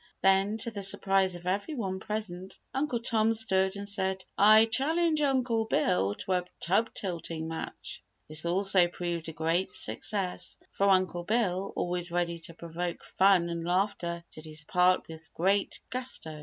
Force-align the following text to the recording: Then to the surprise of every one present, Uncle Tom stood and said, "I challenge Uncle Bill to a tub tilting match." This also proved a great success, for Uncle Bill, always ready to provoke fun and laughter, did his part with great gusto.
Then 0.23 0.57
to 0.57 0.71
the 0.71 0.81
surprise 0.81 1.35
of 1.35 1.45
every 1.45 1.75
one 1.75 1.99
present, 1.99 2.57
Uncle 2.73 3.01
Tom 3.01 3.35
stood 3.35 3.75
and 3.75 3.87
said, 3.87 4.25
"I 4.35 4.65
challenge 4.65 5.21
Uncle 5.21 5.65
Bill 5.65 6.15
to 6.15 6.31
a 6.31 6.45
tub 6.59 6.89
tilting 6.95 7.47
match." 7.47 8.01
This 8.27 8.43
also 8.43 8.87
proved 8.87 9.29
a 9.29 9.31
great 9.31 9.73
success, 9.73 10.57
for 10.71 10.89
Uncle 10.89 11.23
Bill, 11.23 11.71
always 11.75 12.09
ready 12.09 12.39
to 12.39 12.55
provoke 12.55 13.03
fun 13.19 13.47
and 13.47 13.63
laughter, 13.63 14.23
did 14.33 14.45
his 14.45 14.65
part 14.65 15.07
with 15.07 15.31
great 15.35 15.79
gusto. 15.91 16.39